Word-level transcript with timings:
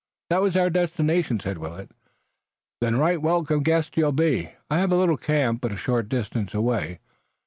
"That 0.31 0.41
was 0.41 0.57
our 0.57 0.71
destination," 0.71 1.39
said 1.39 1.59
Willet. 1.59 1.91
"Then 2.79 2.95
right 2.97 3.21
welcome 3.21 3.61
guests 3.61 3.91
you'll 3.95 4.11
be. 4.13 4.49
I 4.67 4.79
have 4.79 4.91
a 4.91 4.95
little 4.97 5.15
camp 5.15 5.61
but 5.61 5.73
a 5.73 5.77
short 5.77 6.09
distance 6.09 6.55
away. 6.55 7.01